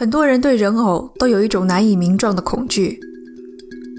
[0.00, 3.00] 很多人对人偶都有一种难以名状的恐惧，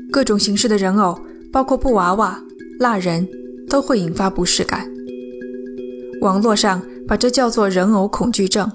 [0.09, 1.19] 各种形式的人偶，
[1.51, 2.41] 包括布娃娃、
[2.79, 3.27] 蜡人，
[3.67, 4.89] 都会引发不适感。
[6.21, 8.71] 网络上把这叫做“人偶恐惧症”。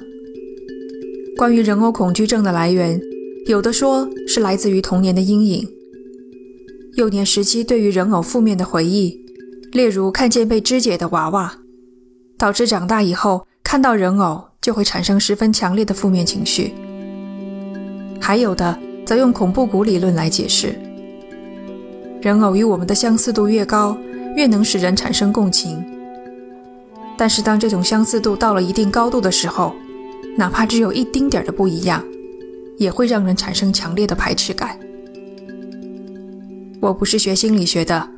[1.38, 3.00] 关于人偶恐惧症的来源，
[3.46, 5.66] 有的说是来自于童年的阴影，
[6.96, 9.18] 幼年时期对于人偶负面的回忆，
[9.72, 11.56] 例如看见被肢解的娃娃，
[12.36, 16.74] 导致长大以后看到人偶就会产生十分强烈的负面情绪。
[18.26, 18.74] 还有的
[19.04, 20.74] 则用恐怖谷理论来解释，
[22.22, 23.94] 人偶与我们的相似度越高，
[24.34, 25.84] 越能使人产生共情。
[27.18, 29.74] 但是当这种相似度到了一定高度的时候，
[30.38, 32.02] 哪怕只有一丁点的不一样，
[32.78, 34.80] 也会让人产生强烈的排斥感。
[36.80, 38.08] 我不是学心理学的，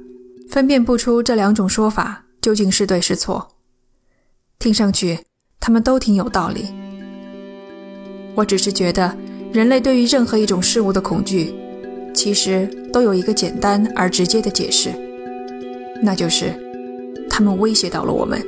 [0.48, 3.48] 分辨不出这两种说法究竟是对是错。
[4.60, 5.18] 听上去
[5.58, 6.66] 他们都挺有道理，
[8.36, 9.12] 我只是觉得。
[9.52, 11.54] 人类对于任何一种事物的恐惧，
[12.12, 14.90] 其实都有一个简单而直接的解释，
[16.02, 16.52] 那就是
[17.30, 18.38] 它们威胁到了我们。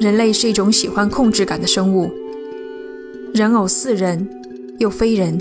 [0.00, 2.10] 人类是一种喜欢控制感的生物，
[3.32, 4.28] 人偶似人
[4.78, 5.38] 又非人，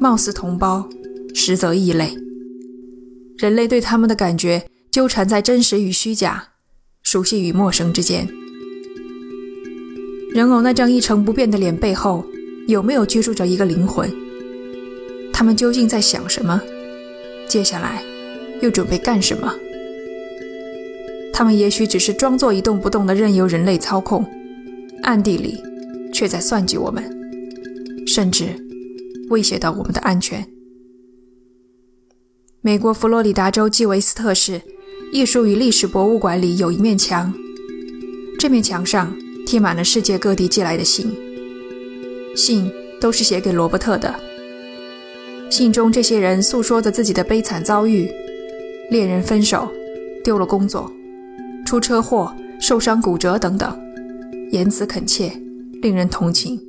[0.00, 0.88] 貌似同胞，
[1.34, 2.16] 实则异类。
[3.36, 6.48] 人类对他们的感觉纠缠在真实与虚假、
[7.02, 8.26] 熟悉与陌生之间。
[10.32, 12.24] 人偶那张一成不变的脸背后。
[12.68, 14.14] 有没有居住着一个灵魂？
[15.32, 16.60] 他们究竟在想什么？
[17.48, 18.04] 接下来
[18.60, 19.54] 又准备干什么？
[21.32, 24.22] 他们也许只是装作一动不动的，任由人类操控，
[25.02, 25.62] 暗地里
[26.12, 27.02] 却在算计我们，
[28.06, 28.48] 甚至
[29.30, 30.46] 威胁到我们的安全。
[32.60, 34.60] 美国佛罗里达州基韦斯特市
[35.10, 37.32] 艺术与历史博物馆里有一面墙，
[38.38, 41.10] 这面墙上贴满了世界各地寄来的信。
[42.36, 44.14] 信都是写给罗伯特的。
[45.50, 48.10] 信中，这些人诉说着自己的悲惨遭遇：
[48.90, 49.68] 恋人分手、
[50.22, 50.92] 丢了工作、
[51.64, 53.80] 出车祸、受伤骨折等等，
[54.50, 55.32] 言辞恳切，
[55.80, 56.60] 令人同情。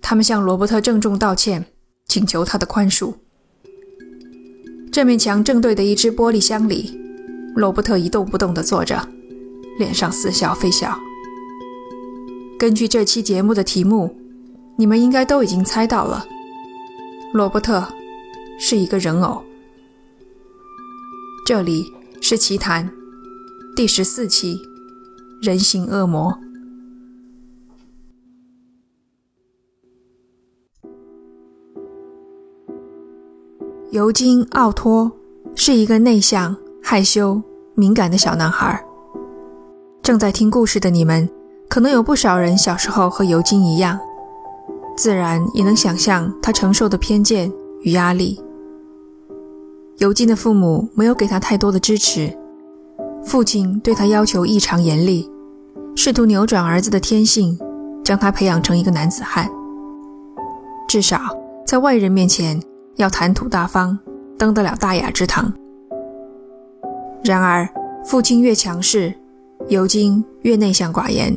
[0.00, 1.64] 他们向罗伯特郑重道歉，
[2.06, 3.14] 请求他的宽恕。
[4.90, 7.00] 这面墙正对的一只玻璃箱里，
[7.54, 9.08] 罗伯特一动不动地坐着，
[9.78, 10.98] 脸上似笑非笑。
[12.62, 14.16] 根据这期节目的题目，
[14.78, 16.24] 你们应该都已经猜到了，
[17.32, 17.84] 罗伯特
[18.56, 19.42] 是一个人偶。
[21.44, 22.88] 这里是奇谈
[23.74, 24.54] 第十四期
[25.44, 26.32] 《人形恶魔》。
[33.90, 35.10] 尤金·奥托
[35.56, 37.42] 是一个内向、害羞、
[37.74, 38.80] 敏感的小男孩。
[40.00, 41.41] 正在听故事的你们。
[41.72, 43.98] 可能有不少人小时候和尤金一样，
[44.94, 47.50] 自然也能想象他承受的偏见
[47.80, 48.38] 与压力。
[49.96, 52.30] 尤金的父母没有给他太多的支持，
[53.24, 55.26] 父亲对他要求异常严厉，
[55.96, 57.58] 试图扭转儿子的天性，
[58.04, 59.48] 将他培养成一个男子汉。
[60.86, 61.18] 至少
[61.66, 62.62] 在外人面前
[62.96, 63.98] 要谈吐大方，
[64.36, 65.50] 登得了大雅之堂。
[67.24, 67.66] 然而，
[68.04, 69.14] 父亲越强势，
[69.68, 71.34] 尤金越内向寡言。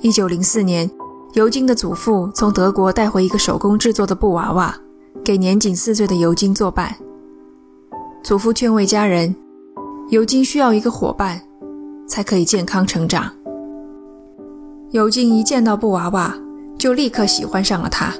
[0.00, 0.88] 一九零四年，
[1.32, 4.76] 尤金的祖父从德国带回一个手工制作的布娃娃，
[5.24, 6.94] 给年仅四岁的尤金作伴。
[8.22, 9.34] 祖父劝慰家人，
[10.10, 11.40] 尤金需要一个伙伴，
[12.06, 13.32] 才可以健康成长。
[14.90, 16.34] 尤金一见到布娃娃，
[16.78, 18.12] 就立刻喜欢上了它，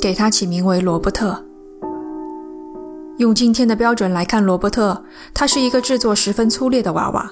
[0.00, 1.44] 给它起名为罗伯特。
[3.18, 7.30] 用今天的标准来看，罗伯特，他是一个制作十分粗劣的娃娃。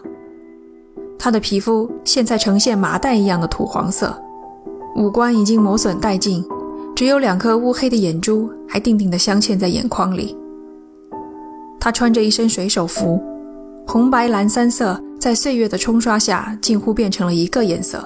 [1.25, 4.13] 他的皮肤现在呈现麻袋一样的土黄色，
[4.97, 6.45] 五官已经磨损殆尽，
[6.97, 10.37] 只有两颗乌黑的眼珠还定定地镶嵌在眼眶里。
[11.79, 13.23] 他穿着一身水手服，
[13.87, 18.03] 红白蓝三色在岁月的冲刷下近乎变成了一个颜色。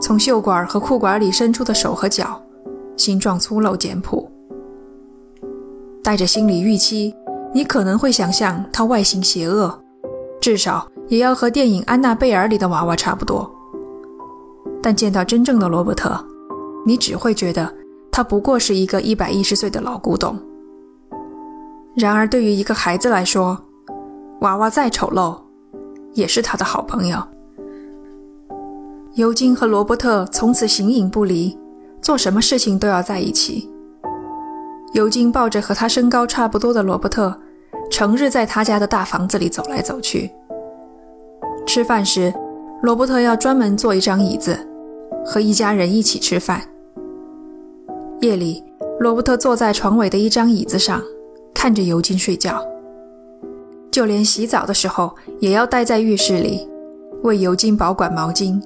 [0.00, 2.40] 从袖管和裤管里伸出的手和脚，
[2.96, 4.26] 形状粗陋简朴。
[6.02, 7.14] 带着心理预期，
[7.52, 9.78] 你可能会想象他外形邪恶，
[10.40, 10.88] 至少。
[11.08, 13.50] 也要和电影《安娜贝尔》里的娃娃差不多，
[14.82, 16.22] 但见到真正的罗伯特，
[16.84, 17.72] 你只会觉得
[18.12, 20.38] 他不过是一个一百一十岁的老古董。
[21.96, 23.58] 然而，对于一个孩子来说，
[24.42, 25.36] 娃娃再丑陋，
[26.12, 27.18] 也是他的好朋友。
[29.14, 31.58] 尤金和罗伯特从此形影不离，
[32.02, 33.68] 做什么事情都要在一起。
[34.92, 37.36] 尤金抱着和他身高差不多的罗伯特，
[37.90, 40.30] 成日在他家的大房子里走来走去。
[41.68, 42.32] 吃饭时，
[42.80, 44.58] 罗伯特要专门坐一张椅子，
[45.22, 46.62] 和一家人一起吃饭。
[48.22, 48.64] 夜里，
[48.98, 51.02] 罗伯特坐在床尾的一张椅子上，
[51.52, 52.58] 看着尤金睡觉。
[53.90, 56.66] 就连洗澡的时候，也要待在浴室里，
[57.22, 58.58] 为尤金保管毛巾。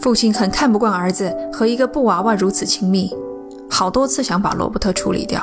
[0.00, 3.14] 父亲很看不惯儿子和一个布娃娃如此亲密，
[3.70, 5.40] 好多次想把罗伯特处理掉，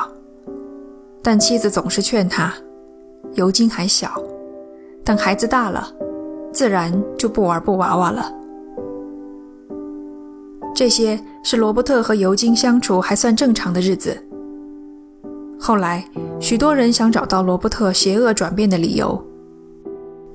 [1.22, 2.52] 但妻子总是劝他：
[3.32, 4.12] 尤金还小，
[5.10, 5.92] 等孩子大了，
[6.52, 8.32] 自然就不玩布娃娃了。
[10.72, 14.16] 这些是罗伯特和尤金相处还算正常的日子。
[15.58, 16.04] 后来，
[16.38, 19.20] 许多人想找到罗伯特邪恶转变的理由。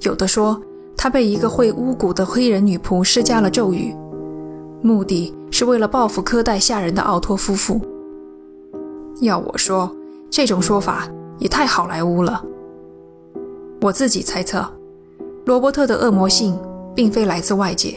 [0.02, 0.62] 有的说
[0.98, 3.96] 他被一个会巫蛊的黑人女仆施加了咒语，
[4.82, 7.80] 目的是为了报复苛待下人的奥托夫妇。
[9.22, 9.90] 要我说，
[10.30, 11.08] 这种说法
[11.40, 12.44] 也太好莱坞了。
[13.86, 14.66] 我自己猜测，
[15.46, 16.60] 罗伯特的恶魔性
[16.96, 17.94] 并非来自外界。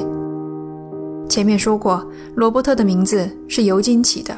[1.31, 4.37] 前面说过，罗伯特的名字是尤金起的，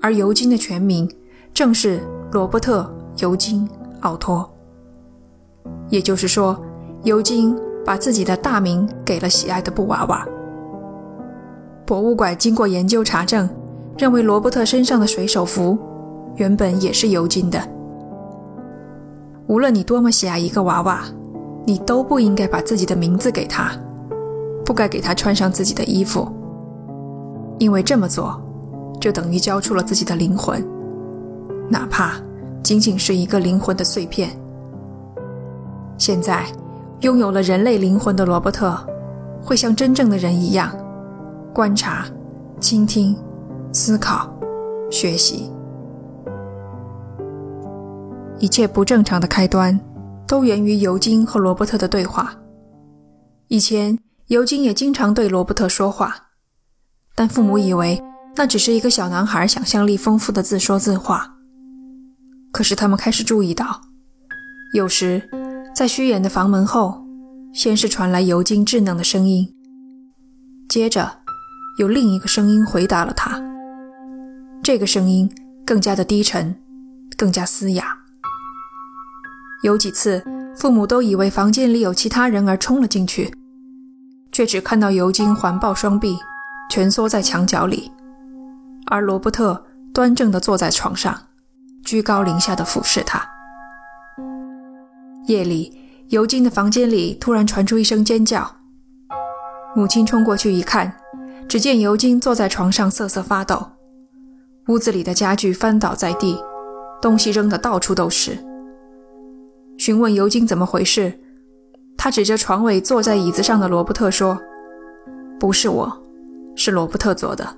[0.00, 1.10] 而尤金的全名。
[1.52, 2.00] 正是
[2.30, 2.82] 罗伯特·
[3.20, 3.68] 尤金·
[4.02, 4.48] 奥托，
[5.88, 6.56] 也就是说，
[7.02, 7.52] 尤金
[7.84, 10.24] 把自己的大名给了喜爱的布娃娃。
[11.84, 13.48] 博物馆经过研究查证，
[13.98, 15.76] 认为罗伯特身上的水手服
[16.36, 17.75] 原本也是尤金的。
[19.48, 21.04] 无论你多么喜爱一个娃娃，
[21.64, 23.70] 你都不应该把自己的名字给他，
[24.64, 26.28] 不该给他穿上自己的衣服，
[27.58, 28.40] 因为这么做
[29.00, 30.64] 就等于交出了自己的灵魂。
[31.68, 32.14] 哪怕
[32.62, 34.30] 仅仅是一个灵魂的碎片。
[35.96, 36.46] 现在，
[37.00, 38.76] 拥有了人类灵魂的罗伯特，
[39.42, 40.72] 会像真正的人一样，
[41.54, 42.04] 观察、
[42.58, 43.16] 倾听、
[43.72, 44.28] 思考、
[44.90, 45.50] 学习。
[48.38, 49.78] 一切不正常的开端，
[50.26, 52.34] 都源于尤金和罗伯特的对话。
[53.48, 56.14] 以前，尤金也经常对罗伯特说话，
[57.14, 58.02] 但父母以为
[58.34, 61.34] 那只是一个小男孩想象力丰富的自说自话。
[62.52, 63.80] 可是他们开始注意到，
[64.74, 65.22] 有时
[65.74, 67.04] 在虚掩的房门后，
[67.54, 69.54] 先是传来尤金稚嫩的声音，
[70.68, 71.20] 接着
[71.78, 73.42] 有另一个声音回答了他。
[74.62, 75.30] 这个声音
[75.64, 76.54] 更加的低沉，
[77.16, 77.96] 更加嘶哑。
[79.66, 80.22] 有几次，
[80.54, 83.34] 父母都以为房间里有其他人而冲了进去，
[84.30, 86.16] 却只看到尤金环抱双臂，
[86.70, 87.90] 蜷缩在墙角里，
[88.86, 89.60] 而罗伯特
[89.92, 91.20] 端正地坐在床上。
[91.84, 93.24] 居高临下的俯视他。
[95.26, 95.76] 夜里，
[96.10, 98.48] 尤金的房间里突然传出一声尖叫。
[99.74, 100.92] 母亲冲过去一看，
[101.48, 103.66] 只见尤金坐在床上瑟瑟发抖，
[104.68, 106.38] 屋子里的家具翻倒在地，
[107.02, 108.38] 东西扔得到处都是。
[109.86, 111.16] 询问尤金怎么回事，
[111.96, 114.36] 他指着床尾坐在椅子上的罗伯特说
[115.38, 116.02] ：“不是我，
[116.56, 117.56] 是罗伯特做的。”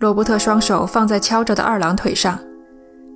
[0.00, 2.36] 罗伯特双手放在敲着的二郎腿上，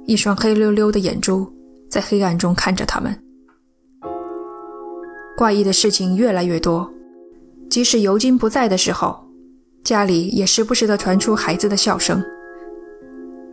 [0.07, 1.53] 一双黑溜溜的眼珠
[1.91, 3.21] 在黑暗中看着他们。
[5.37, 6.89] 怪异的事情越来越多，
[7.69, 9.27] 即使尤金不在的时候，
[9.83, 12.23] 家里也时不时地传出孩子的笑声。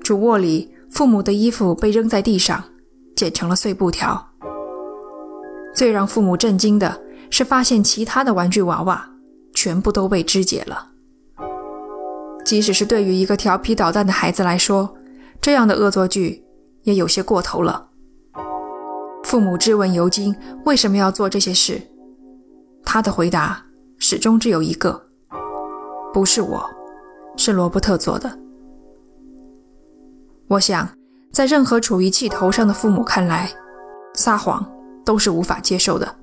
[0.04, 2.64] 主卧里，父母的衣服被扔在地上，
[3.22, 4.30] 剪成了碎布条。
[5.76, 9.08] 最让父母震惊的是，发现其他的玩具娃娃
[9.54, 10.90] 全部都被肢解了。
[12.44, 14.92] 即使是对于一个调皮捣蛋的孩子来说，
[15.40, 16.44] 这样的恶作剧
[16.82, 17.90] 也有些过头了。
[19.24, 20.36] 父母质问尤金
[20.66, 21.80] 为什么要做这些事，
[22.84, 23.64] 他的回答
[24.00, 25.00] 始终只有一个：
[26.12, 26.68] 不是我，
[27.38, 28.40] 是罗伯特做的。
[30.48, 30.90] 我想，
[31.32, 33.50] 在任何处于气头上的父母看来，
[34.14, 34.66] 撒谎
[35.06, 36.16] 都是无法接受的。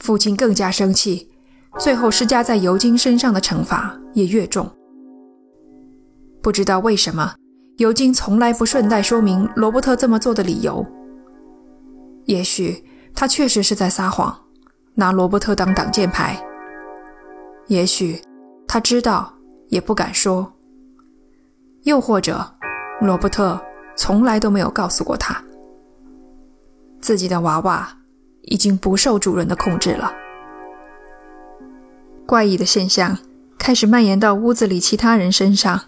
[0.00, 1.30] 父亲更加生气，
[1.78, 4.68] 最后施加在尤金身上的惩罚也越重。
[6.42, 7.34] 不知道为什么，
[7.78, 10.84] 尤金从来不顺带说明罗伯特这么做的理由。
[12.26, 12.84] 也许
[13.14, 14.38] 他确实是在撒谎，
[14.94, 16.38] 拿罗伯特当挡箭牌。
[17.66, 18.20] 也许
[18.66, 19.32] 他知道
[19.68, 20.52] 也不敢说。
[21.84, 22.44] 又或者，
[23.00, 23.60] 罗伯特
[24.00, 25.44] 从来都没有告诉过他，
[27.02, 27.98] 自己的娃娃
[28.44, 30.10] 已经不受主人的控制了。
[32.24, 33.18] 怪异的现象
[33.58, 35.78] 开始蔓延到屋子里其他人身上。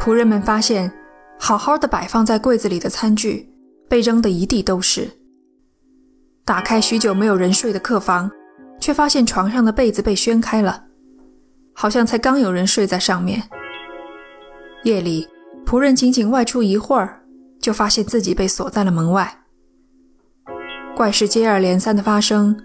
[0.00, 0.92] 仆人们发现，
[1.38, 3.48] 好好的摆放在柜子里的餐具
[3.88, 5.08] 被扔得一地都是。
[6.44, 8.28] 打开许久没有人睡的客房，
[8.80, 10.82] 却发现床上的被子被掀开了，
[11.72, 13.44] 好像才刚有人睡在上面。
[14.82, 15.28] 夜里，
[15.66, 17.22] 仆人仅仅外出一会儿，
[17.60, 19.40] 就发现自己被锁在了门外。
[20.94, 22.56] 怪事接二连三的发生，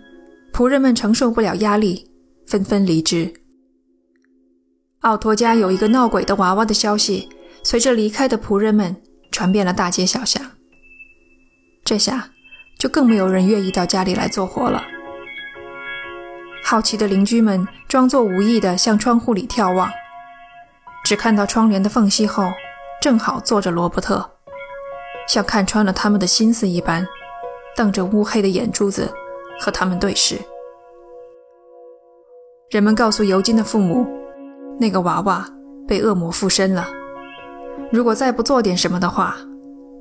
[0.54, 2.08] 仆人们承受不了压力，
[2.46, 3.34] 纷纷离职。
[5.00, 7.28] 奥托家有一个闹鬼的娃娃的消息，
[7.64, 8.96] 随着离开的仆人们
[9.32, 10.40] 传遍了大街小巷。
[11.84, 12.30] 这下
[12.78, 14.84] 就更没有人愿意到家里来做活了。
[16.64, 19.90] 好奇的邻居们装作无意地向窗户里眺望，
[21.04, 22.44] 只看到窗帘的缝隙后，
[23.02, 24.24] 正好坐着罗伯特，
[25.28, 27.06] 像看穿了他们的心思一般，
[27.76, 29.12] 瞪着乌黑的眼珠子
[29.60, 30.38] 和他们对视。
[32.70, 34.06] 人们告诉尤金的父母，
[34.80, 35.46] 那个娃娃
[35.88, 36.88] 被恶魔附身了，
[37.92, 39.36] 如果再不做点什么的话，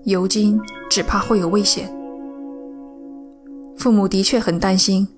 [0.05, 1.91] 尤金只怕会有危险。
[3.79, 5.09] 父母的确很担心。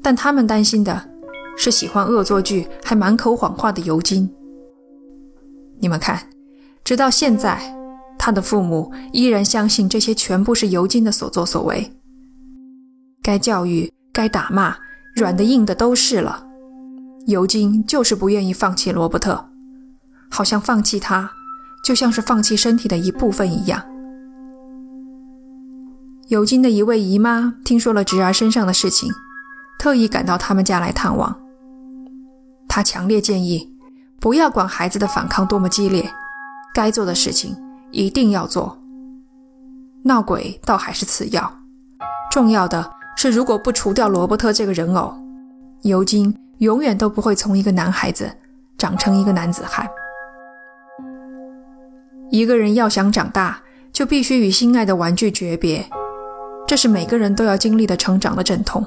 [0.00, 1.10] 但他们担心的
[1.56, 4.32] 是喜欢恶作剧还满口谎话的尤金。
[5.80, 6.30] 你们看，
[6.88, 7.60] 直到现在，
[8.18, 11.92] 他的父母依然相信这些全部是尤金的所作所为。
[13.22, 14.74] 该教育、该打骂，
[15.14, 16.46] 软的硬的都是了。
[17.26, 19.50] 尤金就是不愿意放弃罗伯特，
[20.30, 21.30] 好像放弃他，
[21.84, 23.84] 就像是放弃身体的一部分一样。
[26.28, 29.12] 尤金的一位姨妈听说了侄儿身上的事情。
[29.78, 31.38] 特意赶到他们家来探望。
[32.66, 33.70] 他强烈建议，
[34.18, 36.10] 不要管孩子的反抗多么激烈，
[36.78, 37.56] 该做的事情
[37.90, 38.78] 一定要做。
[40.04, 41.52] 闹鬼倒还是次要，
[42.30, 45.12] 重要的是，如果不除掉罗伯特这个人偶，
[45.82, 48.30] 尤金永远都不会从一个男孩子
[48.78, 49.88] 长成一个男子汉。
[52.30, 53.60] 一个人要想长大，
[53.92, 55.84] 就必须与心爱的玩具诀别，
[56.64, 58.86] 这是每个人都要经历的成长的阵痛。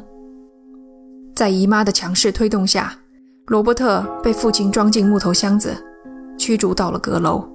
[1.35, 2.93] 在姨妈的强势推动下，
[3.47, 5.75] 罗伯特被父亲装进木头箱子，
[6.37, 7.45] 驱逐到了阁楼。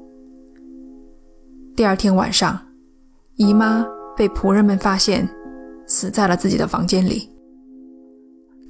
[1.76, 2.59] 第二天晚上，
[3.35, 5.28] 姨妈被仆人们发现
[5.87, 7.30] 死在了自己的房间里。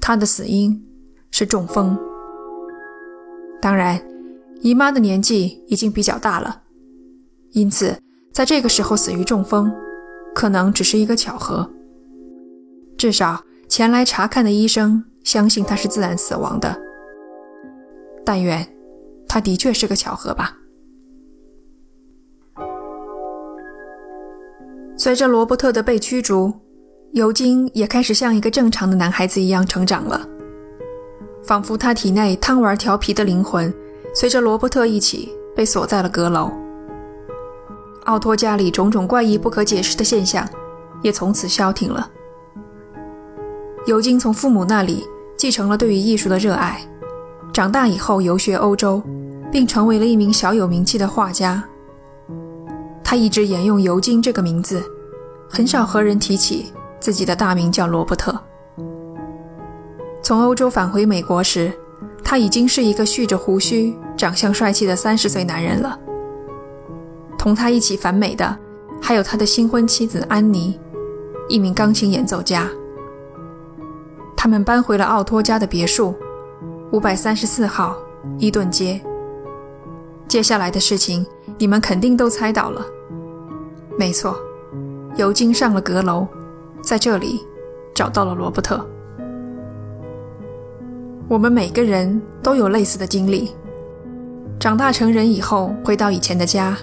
[0.00, 0.84] 她的死因
[1.30, 1.96] 是中风。
[3.62, 4.02] 当然，
[4.60, 6.62] 姨妈的年纪已经比较大了，
[7.52, 7.96] 因此
[8.32, 9.72] 在这个时候死于中风，
[10.34, 11.70] 可能只是一个巧合。
[12.98, 13.40] 至少。
[13.68, 16.80] 前来查看的医生相信他是自然死亡的，
[18.24, 18.64] 但愿
[19.26, 20.56] 他的确是个巧合吧。
[25.06, 26.52] 随着罗伯特的被驱逐，
[27.12, 30.26] 尤金也开始像一个正常的男孩子一样成长了，
[31.44, 33.72] 仿佛他体内贪玩调皮的灵魂
[34.12, 36.50] 随着罗伯特一起被锁在了阁楼。
[38.06, 40.44] 奥托家里种种怪异不可解释的现象
[41.02, 42.10] 也从此消停了。
[43.86, 46.80] 尤金从父母那里继承了对于艺术的热爱，
[47.52, 49.00] 长大以后游学欧洲，
[49.52, 51.62] 并成为了一名小有名气的画家。
[53.04, 54.82] 他一直沿用尤金这个名字，
[55.48, 58.38] 很少和人提起自己的大名叫罗伯特。
[60.22, 61.72] 从欧洲返回美国时，
[62.24, 65.98] 他已经是一个蓄着胡须、长相帅气的三十岁男人了。
[67.38, 68.58] 同他一起返美的
[69.00, 70.78] 还有他的新婚妻子安妮，
[71.48, 72.68] 一名钢琴演奏家。
[74.36, 76.14] 他们搬回了奥托家的别墅，
[76.90, 77.96] 五百三十四号
[78.38, 79.00] 伊顿街。
[80.26, 81.24] 接下来的事情，
[81.56, 82.84] 你们肯定都猜到了。
[83.96, 84.36] 没错，
[85.16, 86.26] 尤金上了阁楼，
[86.82, 87.40] 在这里
[87.94, 88.84] 找到了罗伯特。
[91.26, 93.50] 我们每个人都有类似的经历：
[94.60, 96.76] 长大成人以后，回到以前的家，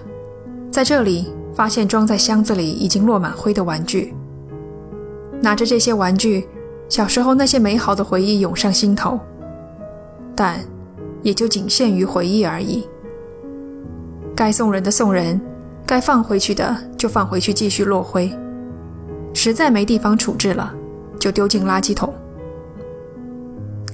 [0.71, 4.13] 在这里发现装在箱子里已经落满灰的玩具，
[5.39, 6.47] 拿着这些玩具。
[6.89, 9.19] 小时候那些美好的回忆涌上心头，
[10.35, 10.59] 但
[11.21, 12.87] 也就仅限于回忆而已。
[14.35, 15.39] 该送人的送人，
[15.85, 18.31] 该放回去的就放回去继续落灰。
[19.33, 20.73] 实在没地方处置了，
[21.19, 22.13] 就丢进垃圾桶。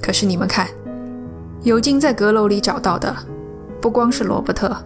[0.00, 0.68] 可是你们看，
[1.62, 3.14] 尤金在阁楼里找到的，
[3.80, 4.76] 不光是罗伯特，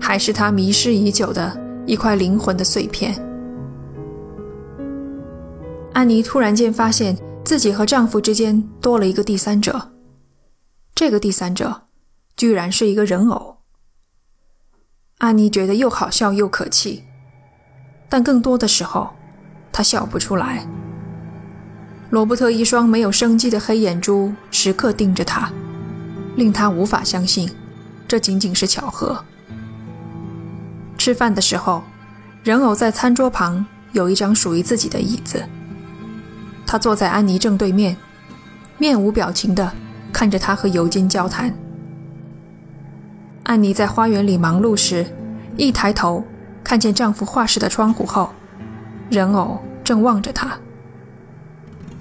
[0.00, 3.14] 还是他迷失已久的一块灵魂的碎片。
[5.92, 9.90] 安妮突然间发现自己和丈夫之间多了一个第三者，
[10.94, 11.82] 这个第三者
[12.36, 13.59] 居然是一个人偶。
[15.20, 17.04] 安妮觉得又好笑又可气，
[18.08, 19.10] 但更多的时候，
[19.70, 20.66] 她笑不出来。
[22.08, 25.52] 罗伯特一双没有生机的黑眼珠时刻盯着她，
[26.36, 27.50] 令她无法相信
[28.08, 29.22] 这仅仅是巧合。
[30.96, 31.82] 吃饭的时候，
[32.42, 35.44] 人偶在餐桌旁有一张属于自己的椅子。
[36.66, 37.94] 他坐在安妮正对面，
[38.78, 39.70] 面无表情地
[40.12, 41.54] 看着她和尤金交谈。
[43.50, 45.04] 安妮在花园里忙碌时，
[45.56, 46.22] 一抬头
[46.62, 48.30] 看见丈夫画室的窗户后，
[49.10, 50.56] 人偶正望着她。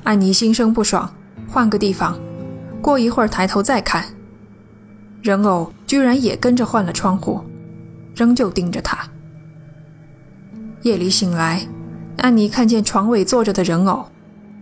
[0.04, 1.12] 安妮心生不爽，
[1.48, 2.16] 换个地方。
[2.84, 4.06] 过一会儿抬头再看，
[5.24, 7.42] 人偶居然也跟着换了窗户，
[8.16, 9.00] 仍旧盯着她。
[10.84, 11.66] 夜里醒来，
[12.18, 14.06] 安妮看见床尾坐着的人偶，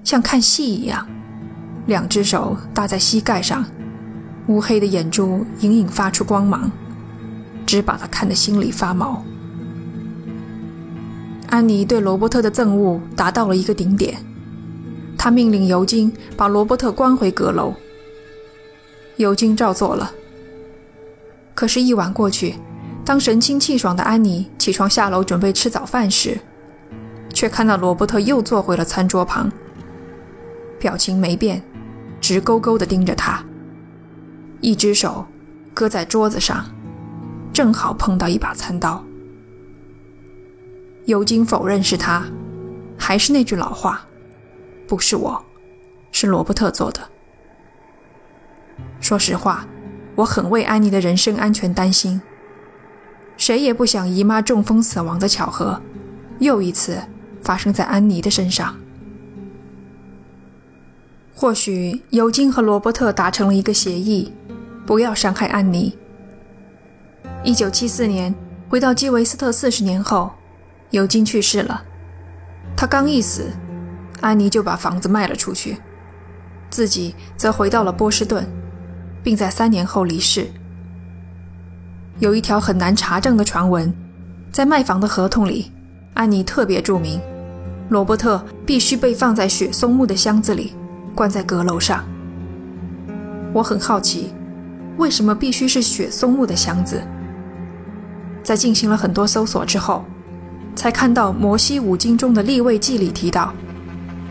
[0.06, 1.06] 像看戏一样，
[1.86, 3.65] 两只手搭在膝盖上，
[4.47, 6.71] 乌黑的眼珠隐隐发出光芒，
[7.65, 9.23] 只把他看得心里发毛。
[11.49, 14.17] 安妮对罗伯特的憎恶达到了一个顶点，
[15.17, 17.73] 她命令尤金把罗伯特关回阁楼。
[19.17, 20.11] 尤金照做了。
[21.53, 22.55] 可是，一晚过去，
[23.03, 26.39] 当神清气爽的安妮起床下楼准备吃早饭时，
[27.33, 29.51] 却看到罗伯特又坐回了餐桌旁，
[30.79, 31.63] 表情没变，
[32.21, 33.43] 直勾勾地盯着她，
[34.61, 35.25] 一只手
[35.73, 36.65] 搁在桌子上，
[37.53, 39.03] 正好碰到一把餐刀。
[41.05, 42.25] 尤金否认是他，
[42.97, 44.05] 还是那句老话
[44.87, 45.45] ：“不是我，
[46.11, 46.99] 是罗伯特做的。”
[48.99, 49.65] 说实话，
[50.15, 52.21] 我很为安妮的人身安全担心。
[53.37, 55.79] 谁也不想姨妈中风死亡的巧合，
[56.39, 56.99] 又一次
[57.41, 58.75] 发生在安妮的身上。
[61.33, 64.33] 或许尤金和罗伯特达成了一个协议，
[64.88, 65.96] 不要伤害安妮。
[67.44, 68.34] 一九七四年，
[68.70, 70.32] 回到基维斯特四十年后。
[70.91, 71.84] 尤金去世了，
[72.74, 73.51] 他刚一死，
[74.22, 75.75] 安妮就把房子卖了出去，
[76.70, 78.48] 自己则回到了波士顿，
[79.22, 80.48] 并在三年后离世。
[82.20, 83.94] 有一条很难查证的传闻，
[84.50, 85.74] 在卖房的合同里，
[86.13, 87.20] 安妮特别注明，
[87.89, 90.74] 罗伯特必须被放在雪松木的箱子里，
[91.13, 92.06] 关在阁楼上。
[93.51, 94.34] 我很好奇，
[94.97, 97.01] 为什么必须是雪松木的箱子？
[98.43, 100.03] 在进行了很多搜索之后。
[100.75, 103.51] 才看到《摩西五经》中的立位记里提到，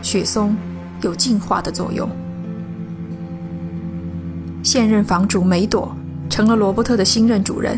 [0.01, 0.55] 雪松
[1.01, 2.09] 有净化的作用。
[4.63, 5.93] 现任房主梅朵
[6.29, 7.77] 成了罗伯特的新任主人。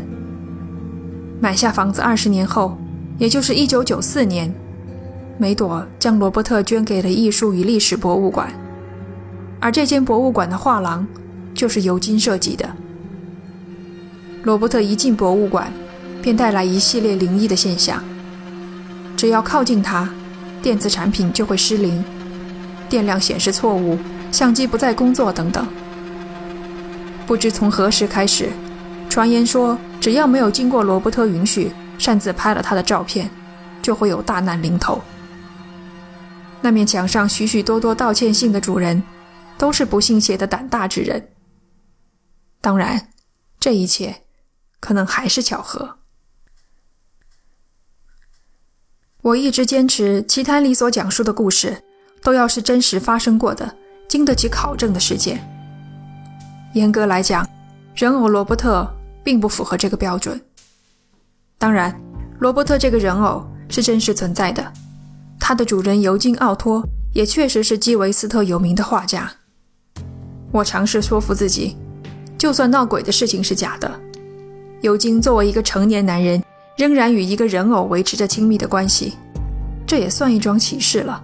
[1.42, 2.78] 买下房子二十年后，
[3.18, 4.54] 也就是一九九四年，
[5.40, 8.54] 梅朵将罗伯特捐给了艺术与历史博物馆，
[9.60, 11.08] 而这间博物馆的画廊
[11.56, 12.70] 就是尤金设计的。
[14.44, 15.72] 罗伯特一进博物馆，
[16.22, 18.02] 便带来一系列灵异的现象。
[19.18, 20.10] 只要靠近它，
[20.62, 22.04] 电子产品就会失灵，
[22.88, 23.98] 电量显示错误，
[24.32, 25.68] 相机不再工作等等。
[27.28, 28.50] 不知从何时开始，
[29.10, 33.30] 传言说只要没有经过罗伯特允许擅自拍了他的照片，
[33.82, 35.02] 就会有大难临头。
[36.62, 39.04] 那面墙上许许多多道歉信的主人，
[39.58, 41.30] 都是不信邪的胆大之人。
[42.62, 43.10] 当然，
[43.60, 44.16] 这一切
[44.80, 45.98] 可能还是巧合。
[49.22, 51.84] 我一直坚持，奇谭里所讲述的故事
[52.22, 53.76] 都要是真实发生过的、
[54.08, 55.46] 经得起考证的事件。
[56.74, 57.48] 严格来讲，
[57.96, 58.90] 人偶罗伯特
[59.24, 60.40] 并不符合这个标准。
[61.58, 61.94] 当然，
[62.40, 64.72] 罗伯特这个人偶是真实存在的，
[65.38, 66.82] 他的主人尤金·奥托
[67.14, 69.30] 也确实是基维斯特有名的画家。
[70.52, 71.76] 我尝试说服自己，
[72.38, 74.00] 就算闹鬼的事情是假的，
[74.82, 76.44] 尤金作为一个成年男人。
[76.78, 79.18] 仍然与一个人偶维持着亲密的关系，
[79.86, 81.22] 这也算一桩奇事了。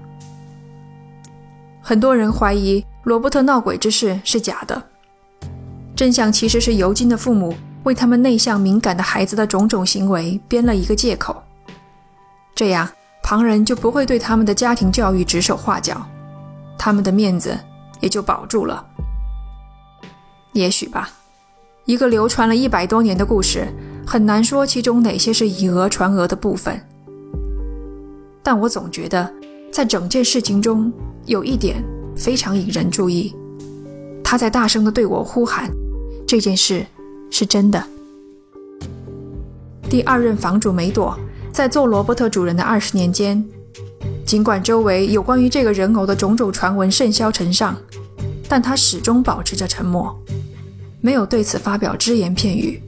[1.81, 4.83] 很多人怀疑罗伯特闹鬼之事是假的，
[5.95, 11.41] 真相其实是尤金的父母为他们内向敏感的孩子的种种行为编了一个借口，
[12.53, 12.89] 这样
[13.23, 16.05] 旁人就不会对他们的家庭教育指手画脚，
[16.77, 17.57] 他们的面子
[18.01, 18.85] 也就保住了。
[20.51, 21.09] 也许吧，
[21.85, 23.67] 一个流传了一百多年的故事。
[24.07, 26.79] 很难说其中哪些是以讹传讹的部分，
[28.43, 29.33] 但我总觉得，
[29.71, 30.93] 在整件事情中
[31.25, 31.83] 有一点
[32.15, 33.35] 非常引人注意。
[34.23, 35.71] 他在大声地对我呼喊
[36.27, 36.85] ：“这件事
[37.31, 37.83] 是真的。”
[39.89, 41.17] 第二任房主梅朵
[41.51, 43.43] 在做罗伯特主人的二十年间，
[44.23, 47.75] 尽管周围有关于这个人偶的种种传闻甚嚣尘上，
[48.47, 50.15] 但他始终保持着沉默，
[51.05, 52.81] 没有对此发表只言片语。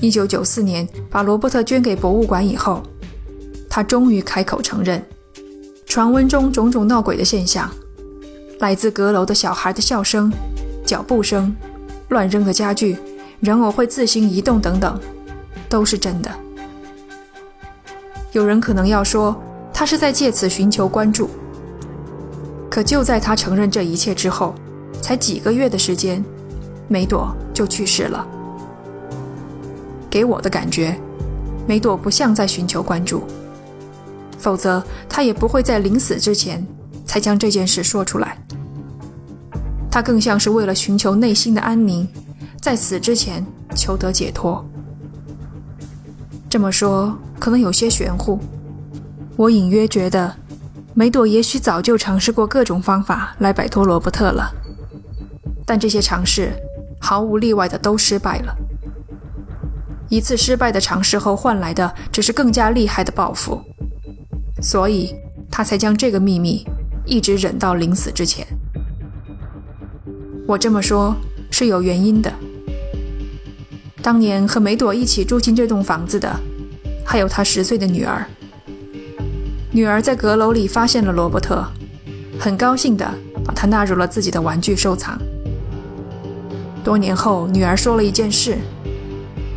[0.00, 2.82] 一九九四年，把罗伯特捐给博物馆以后，
[3.68, 5.04] 他终于开口承认，
[5.84, 7.70] 传闻中种种闹鬼的现象，
[8.60, 10.32] 来自阁楼的小孩的笑声、
[10.86, 11.54] 脚步声、
[12.08, 12.96] 乱扔的家具、
[13.40, 14.98] 人偶会自行移动等等，
[15.68, 16.30] 都是真的。
[18.32, 19.38] 有人可能要说，
[19.70, 21.28] 他是在借此寻求关注。
[22.70, 24.54] 可就在他承认这一切之后，
[25.02, 26.24] 才几个月的时间，
[26.88, 28.26] 梅朵就去世了。
[30.10, 30.98] 给我的感觉，
[31.66, 33.22] 梅朵不像在寻求关注，
[34.38, 36.66] 否则他也不会在临死之前
[37.04, 38.38] 才将这件事说出来。
[39.90, 42.08] 他更像是为了寻求内心的安宁，
[42.60, 44.64] 在死之前求得解脱。
[46.48, 48.38] 这么说可能有些玄乎，
[49.36, 50.34] 我隐约觉得
[50.94, 54.50] 梅朵也许早就尝试过各种方法来摆脱罗伯特了，
[55.66, 56.52] 但这些尝试
[57.00, 58.56] 毫无例外的都失败了。
[60.08, 63.62] 一次失败的尝试后换来的只是更加厉害的报复，
[64.62, 65.14] 所以
[65.50, 66.66] 他才将这个秘密
[67.04, 68.46] 一直忍到临死之前。
[70.46, 71.14] 我这么说
[71.50, 72.32] 是有原因的。
[74.00, 76.40] 当年和梅朵一起住进这栋房子的，
[77.04, 78.24] 还有他十岁的女儿。
[79.70, 81.62] 女儿在阁楼里发现了罗伯特，
[82.40, 83.06] 很高兴地
[83.44, 85.20] 把他纳入了自己的玩具收藏。
[86.84, 88.56] 多年后，女儿说了一件事，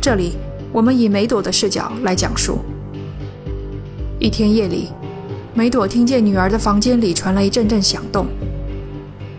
[0.00, 0.36] 这里
[0.72, 2.58] 我们以梅朵的视角来讲述。
[4.18, 4.88] 一天夜里，
[5.54, 8.26] 梅朵听见女儿的房间里传来一阵阵响动。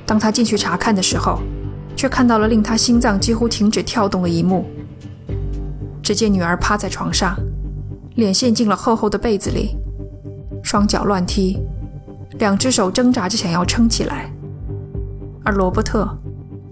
[0.05, 1.39] 当她进去查看的时候，
[1.95, 4.65] 却看到了令她心脏几乎停止跳动的一幕。
[6.01, 7.35] 只见女儿趴在床上，
[8.15, 9.77] 脸陷进了厚厚的被子里，
[10.63, 11.59] 双脚乱踢，
[12.39, 14.29] 两只手挣扎着想要撑起来，
[15.45, 16.05] 而罗伯特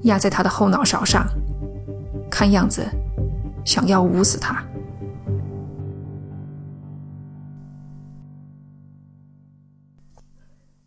[0.03, 1.27] 压在他的后脑勺上，
[2.29, 2.85] 看样子
[3.65, 4.65] 想要捂死他。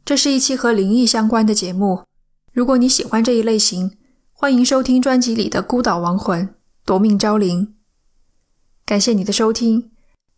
[0.04, 2.04] 这是一期和灵异相关的节目。
[2.52, 3.96] 如果你喜欢这一类型，
[4.32, 6.46] 欢迎收听专辑里的《孤岛亡魂》
[6.84, 7.66] 《夺命招灵》。
[8.84, 9.90] 感谢你的收听，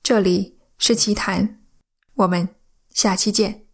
[0.03, 1.59] 这里是奇谈，
[2.15, 2.49] 我们
[2.91, 3.66] 下期见。